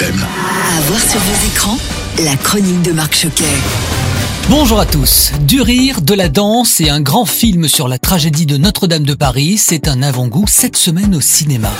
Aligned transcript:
FM. 0.00 0.14
À 0.76 0.80
voir 0.82 1.00
sur 1.00 1.18
vos 1.18 1.46
écrans, 1.48 1.78
la 2.22 2.36
chronique 2.36 2.82
de 2.82 2.92
Marc 2.92 3.16
Choquet. 3.16 3.44
Bonjour 4.48 4.78
à 4.78 4.86
tous. 4.86 5.32
Du 5.40 5.60
rire, 5.60 6.02
de 6.02 6.14
la 6.14 6.28
danse 6.28 6.80
et 6.80 6.88
un 6.88 7.00
grand 7.00 7.24
film 7.24 7.66
sur 7.66 7.88
la 7.88 7.98
tragédie 7.98 8.46
de 8.46 8.58
Notre-Dame 8.58 9.02
de 9.02 9.14
Paris, 9.14 9.56
c'est 9.58 9.88
un 9.88 10.02
avant-goût 10.02 10.44
cette 10.46 10.76
semaine 10.76 11.16
au 11.16 11.20
cinéma. 11.20 11.70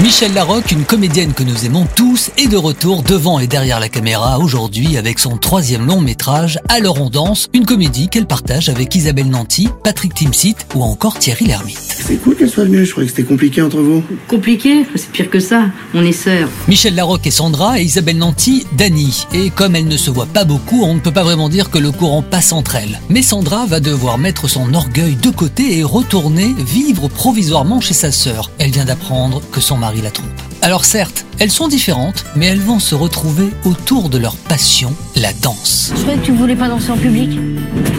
Michel 0.00 0.32
Larocque, 0.32 0.72
une 0.72 0.84
comédienne 0.84 1.34
que 1.34 1.42
nous 1.42 1.66
aimons 1.66 1.86
tous, 1.94 2.30
est 2.38 2.46
de 2.46 2.56
retour 2.56 3.02
devant 3.02 3.38
et 3.38 3.46
derrière 3.46 3.78
la 3.78 3.90
caméra 3.90 4.38
aujourd'hui 4.38 4.96
avec 4.96 5.18
son 5.18 5.36
troisième 5.36 5.86
long 5.86 6.00
métrage 6.00 6.58
Alors 6.70 7.02
on 7.02 7.10
danse, 7.10 7.48
une 7.52 7.66
comédie 7.66 8.08
qu'elle 8.08 8.26
partage 8.26 8.70
avec 8.70 8.94
Isabelle 8.94 9.28
Nanty, 9.28 9.68
Patrick 9.84 10.14
Timsit 10.14 10.56
ou 10.74 10.82
encore 10.82 11.18
Thierry 11.18 11.46
Lhermitte. 11.46 11.78
C'est 11.78 12.16
cool 12.22 12.36
qu'elle 12.36 12.48
soit 12.48 12.64
venue, 12.64 12.86
je 12.86 12.92
croyais 12.92 13.08
que 13.08 13.14
c'était 13.14 13.28
compliqué 13.28 13.60
entre 13.60 13.78
vous. 13.78 14.02
Compliqué 14.28 14.86
C'est 14.94 15.10
pire 15.10 15.28
que 15.28 15.40
ça. 15.40 15.66
On 15.92 16.04
est 16.04 16.12
sœurs. 16.12 16.48
Michel 16.66 16.94
Larocque 16.94 17.26
est 17.26 17.30
Sandra 17.30 17.78
et 17.78 17.82
Isabelle 17.82 18.16
Nanty, 18.18 18.66
Dany. 18.78 19.26
Et 19.34 19.50
comme 19.50 19.76
elles 19.76 19.88
ne 19.88 19.98
se 19.98 20.10
voient 20.10 20.26
pas 20.26 20.44
beaucoup, 20.44 20.84
on 20.84 20.94
ne 20.94 21.00
peut 21.00 21.12
pas 21.12 21.24
vraiment 21.24 21.50
dire 21.50 21.70
que 21.70 21.78
le 21.78 21.92
courant 21.92 22.22
passe 22.22 22.52
entre 22.52 22.76
elles. 22.76 23.00
Mais 23.10 23.22
Sandra 23.22 23.66
va 23.66 23.80
devoir 23.80 24.16
mettre 24.16 24.48
son 24.48 24.72
orgueil 24.72 25.16
de 25.16 25.30
côté 25.30 25.78
et 25.78 25.84
retourner 25.84 26.54
vivre 26.58 27.08
provisoirement 27.08 27.80
chez 27.80 27.94
sa 27.94 28.10
sœur. 28.10 28.50
Elle 28.58 28.70
vient 28.70 28.86
d'apprendre 28.86 29.09
que 29.50 29.60
son 29.60 29.76
mari 29.76 30.00
la 30.02 30.10
trompe. 30.10 30.28
Alors 30.62 30.84
certes, 30.84 31.26
elles 31.38 31.50
sont 31.50 31.68
différentes, 31.68 32.24
mais 32.36 32.46
elles 32.46 32.60
vont 32.60 32.78
se 32.78 32.94
retrouver 32.94 33.48
autour 33.64 34.08
de 34.08 34.18
leur 34.18 34.36
passion, 34.36 34.94
la 35.16 35.32
danse. 35.32 35.92
Je 35.96 36.00
croyais 36.00 36.18
que 36.18 36.26
tu 36.26 36.32
voulais 36.32 36.54
pas 36.54 36.68
danser 36.68 36.90
en 36.90 36.96
public? 36.96 37.30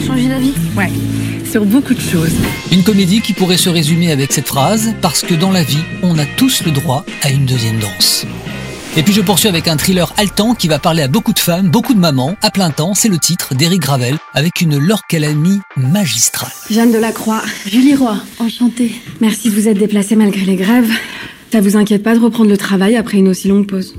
Changer 0.08 0.30
d'avis? 0.30 0.54
Ouais, 0.78 0.92
sur 1.50 1.66
beaucoup 1.66 1.94
de 1.94 2.00
choses. 2.00 2.34
Une 2.72 2.84
comédie 2.84 3.22
qui 3.22 3.34
pourrait 3.34 3.58
se 3.58 3.70
résumer 3.70 4.12
avec 4.12 4.32
cette 4.32 4.48
phrase, 4.48 4.94
parce 5.02 5.22
que 5.22 5.34
dans 5.34 5.52
la 5.52 5.64
vie, 5.64 5.84
on 6.02 6.18
a 6.18 6.26
tous 6.26 6.64
le 6.64 6.72
droit 6.72 7.04
à 7.24 7.30
une 7.30 7.46
deuxième 7.46 7.80
danse. 7.80 8.26
Et 8.98 9.04
puis 9.04 9.14
je 9.14 9.22
poursuis 9.22 9.48
avec 9.48 9.70
un 9.70 9.78
thriller 9.78 10.14
haletant 10.18 10.54
qui 10.54 10.68
va 10.68 10.78
parler 10.78 11.02
à 11.02 11.08
beaucoup 11.08 11.32
de 11.32 11.40
femmes, 11.40 11.70
beaucoup 11.70 11.94
de 11.94 12.00
mamans, 12.00 12.36
à 12.42 12.52
plein 12.52 12.72
temps, 12.72 12.94
c'est 12.94 13.08
le 13.08 13.20
titre 13.20 13.56
d'Éric 13.56 13.80
Gravel, 13.82 14.18
avec 14.34 14.60
une 14.60 14.78
Calamy 15.08 15.62
magistrale. 15.78 16.52
Jeanne 16.70 16.92
Delacroix. 16.92 17.42
Julie 17.66 17.96
Roy, 17.96 18.18
enchantée. 18.40 18.92
Merci 19.22 19.50
de 19.50 19.56
vous 19.56 19.70
être 19.70 19.78
déplacée 19.78 20.18
malgré 20.18 20.42
les 20.42 20.58
grèves. 20.58 20.92
Ça 21.54 21.62
vous 21.62 21.78
inquiète 21.78 22.04
pas 22.04 22.16
de 22.16 22.20
reprendre 22.20 22.50
le 22.50 22.58
travail 22.58 22.98
après 22.98 23.18
une 23.18 23.30
aussi 23.30 23.48
longue 23.48 23.66
pause? 23.66 23.96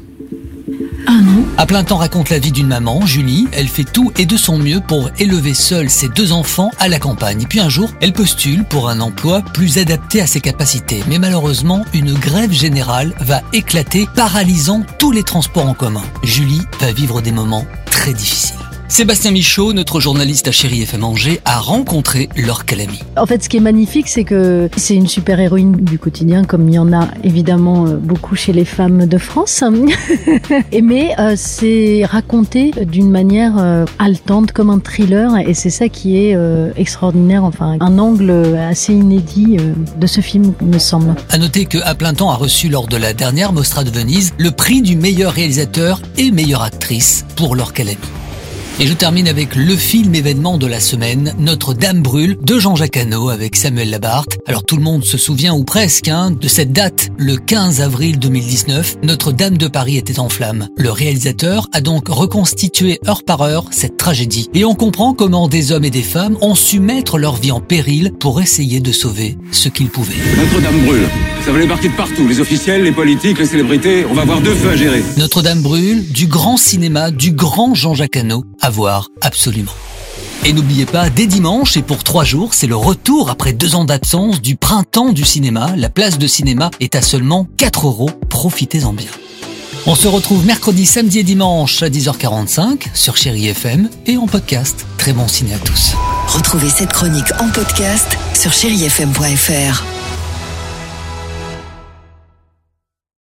Ah 1.06 1.18
À 1.58 1.66
plein 1.66 1.84
temps 1.84 1.96
raconte 1.96 2.30
la 2.30 2.38
vie 2.38 2.52
d'une 2.52 2.68
maman, 2.68 3.04
Julie. 3.06 3.48
Elle 3.52 3.68
fait 3.68 3.84
tout 3.84 4.12
et 4.18 4.26
de 4.26 4.36
son 4.36 4.58
mieux 4.58 4.80
pour 4.80 5.10
élever 5.18 5.54
seule 5.54 5.90
ses 5.90 6.08
deux 6.08 6.32
enfants 6.32 6.70
à 6.78 6.88
la 6.88 6.98
campagne. 6.98 7.46
Puis 7.48 7.60
un 7.60 7.68
jour, 7.68 7.90
elle 8.00 8.12
postule 8.12 8.64
pour 8.64 8.88
un 8.88 9.00
emploi 9.00 9.42
plus 9.42 9.78
adapté 9.78 10.20
à 10.20 10.26
ses 10.26 10.40
capacités. 10.40 11.02
Mais 11.08 11.18
malheureusement, 11.18 11.84
une 11.92 12.14
grève 12.14 12.52
générale 12.52 13.14
va 13.20 13.42
éclater, 13.52 14.06
paralysant 14.14 14.82
tous 14.98 15.12
les 15.12 15.22
transports 15.22 15.66
en 15.66 15.74
commun. 15.74 16.02
Julie 16.22 16.62
va 16.80 16.92
vivre 16.92 17.20
des 17.20 17.32
moments 17.32 17.66
très 17.86 18.12
difficiles. 18.12 18.51
Sébastien 18.92 19.30
Michaud, 19.30 19.72
notre 19.72 20.00
journaliste 20.00 20.48
à 20.48 20.52
Chéri 20.52 20.82
FM 20.82 21.02
Angers, 21.02 21.40
a 21.46 21.58
rencontré 21.58 22.28
Laure 22.36 22.66
Calamy. 22.66 22.98
En 23.16 23.24
fait, 23.24 23.42
ce 23.42 23.48
qui 23.48 23.56
est 23.56 23.60
magnifique, 23.60 24.06
c'est 24.06 24.24
que 24.24 24.68
c'est 24.76 24.94
une 24.94 25.06
super 25.06 25.40
héroïne 25.40 25.76
du 25.76 25.98
quotidien, 25.98 26.44
comme 26.44 26.68
il 26.68 26.74
y 26.74 26.78
en 26.78 26.92
a 26.92 27.08
évidemment 27.24 27.86
euh, 27.86 27.96
beaucoup 27.96 28.36
chez 28.36 28.52
les 28.52 28.66
femmes 28.66 29.06
de 29.06 29.16
France. 29.16 29.64
Mais 30.82 31.14
euh, 31.18 31.36
c'est 31.38 32.04
raconté 32.04 32.72
d'une 32.82 33.10
manière 33.10 33.54
euh, 33.56 33.86
haletante, 33.98 34.52
comme 34.52 34.68
un 34.68 34.78
thriller, 34.78 35.38
et 35.38 35.54
c'est 35.54 35.70
ça 35.70 35.88
qui 35.88 36.18
est 36.18 36.36
euh, 36.36 36.70
extraordinaire. 36.76 37.44
Enfin, 37.44 37.78
un 37.80 37.98
angle 37.98 38.30
assez 38.58 38.92
inédit 38.92 39.56
de 39.96 40.06
ce 40.06 40.20
film, 40.20 40.52
me 40.60 40.78
semble. 40.78 41.14
À 41.30 41.38
noter 41.38 41.64
que 41.64 41.78
À 41.78 41.94
plein 41.94 42.12
temps 42.12 42.28
a 42.28 42.36
reçu 42.36 42.68
lors 42.68 42.88
de 42.88 42.98
la 42.98 43.14
dernière 43.14 43.54
Mostra 43.54 43.84
de 43.84 43.90
Venise 43.90 44.34
le 44.36 44.50
prix 44.50 44.82
du 44.82 44.96
meilleur 44.96 45.32
réalisateur 45.32 46.02
et 46.18 46.30
meilleure 46.30 46.62
actrice 46.62 47.24
pour 47.36 47.56
Laure 47.56 47.72
Calamy. 47.72 47.96
Et 48.80 48.86
je 48.86 48.94
termine 48.94 49.28
avec 49.28 49.54
le 49.54 49.76
film 49.76 50.14
événement 50.14 50.58
de 50.58 50.66
la 50.66 50.80
semaine, 50.80 51.34
Notre-Dame 51.38 52.02
brûle, 52.02 52.38
de 52.40 52.58
Jean-Jacques 52.58 52.96
Hano 52.96 53.28
avec 53.28 53.54
Samuel 53.54 53.90
Labarthe. 53.90 54.38
Alors 54.46 54.64
tout 54.64 54.76
le 54.76 54.82
monde 54.82 55.04
se 55.04 55.18
souvient, 55.18 55.54
ou 55.54 55.62
presque, 55.62 56.08
hein, 56.08 56.30
de 56.30 56.48
cette 56.48 56.72
date, 56.72 57.10
le 57.16 57.36
15 57.36 57.80
avril 57.80 58.18
2019, 58.18 58.96
Notre-Dame 59.02 59.58
de 59.58 59.68
Paris 59.68 59.98
était 59.98 60.18
en 60.18 60.28
flammes. 60.28 60.68
Le 60.76 60.90
réalisateur 60.90 61.68
a 61.72 61.80
donc 61.80 62.08
reconstitué 62.08 62.98
heure 63.06 63.22
par 63.24 63.42
heure 63.42 63.66
cette 63.70 63.98
tragédie. 63.98 64.48
Et 64.54 64.64
on 64.64 64.74
comprend 64.74 65.14
comment 65.14 65.48
des 65.48 65.70
hommes 65.70 65.84
et 65.84 65.90
des 65.90 66.02
femmes 66.02 66.36
ont 66.40 66.54
su 66.54 66.80
mettre 66.80 67.18
leur 67.18 67.36
vie 67.36 67.52
en 67.52 67.60
péril 67.60 68.12
pour 68.18 68.40
essayer 68.40 68.80
de 68.80 68.92
sauver 68.92 69.36
ce 69.52 69.68
qu'ils 69.68 69.90
pouvaient. 69.90 70.16
Notre-Dame 70.36 70.80
brûle. 70.84 71.08
Ça 71.44 71.50
va 71.50 71.58
les 71.58 71.66
partir 71.66 71.90
de 71.90 71.96
partout. 71.96 72.28
Les 72.28 72.38
officiels, 72.38 72.84
les 72.84 72.92
politiques, 72.92 73.38
les 73.38 73.46
célébrités. 73.46 74.06
On 74.08 74.14
va 74.14 74.22
avoir 74.22 74.40
deux 74.40 74.54
feux 74.54 74.70
à 74.70 74.76
gérer. 74.76 75.02
Notre-Dame 75.16 75.60
brûle, 75.60 76.06
du 76.12 76.28
grand 76.28 76.56
cinéma, 76.56 77.10
du 77.10 77.32
grand 77.32 77.74
Jean-Jacques 77.74 78.16
Hano, 78.16 78.44
à 78.60 78.70
voir 78.70 79.08
absolument. 79.20 79.72
Et 80.44 80.52
n'oubliez 80.52 80.86
pas, 80.86 81.10
dès 81.10 81.26
dimanche 81.26 81.76
et 81.76 81.82
pour 81.82 82.04
trois 82.04 82.22
jours, 82.22 82.54
c'est 82.54 82.68
le 82.68 82.76
retour 82.76 83.28
après 83.28 83.52
deux 83.52 83.74
ans 83.74 83.84
d'absence 83.84 84.40
du 84.40 84.54
printemps 84.54 85.12
du 85.12 85.24
cinéma. 85.24 85.72
La 85.76 85.88
place 85.88 86.18
de 86.18 86.28
cinéma 86.28 86.70
est 86.80 86.94
à 86.94 87.02
seulement 87.02 87.48
4 87.56 87.88
euros. 87.88 88.10
Profitez-en 88.28 88.92
bien. 88.92 89.10
On 89.86 89.96
se 89.96 90.06
retrouve 90.06 90.46
mercredi, 90.46 90.86
samedi 90.86 91.18
et 91.18 91.24
dimanche 91.24 91.82
à 91.82 91.88
10h45 91.88 92.86
sur 92.94 93.16
Chéri 93.16 93.48
FM 93.48 93.90
et 94.06 94.16
en 94.16 94.26
podcast. 94.26 94.86
Très 94.96 95.12
bon 95.12 95.26
ciné 95.26 95.54
à 95.54 95.58
tous. 95.58 95.94
Retrouvez 96.28 96.68
cette 96.68 96.92
chronique 96.92 97.32
en 97.40 97.48
podcast 97.48 98.16
sur 98.32 98.52
chérifm.fr. 98.52 99.91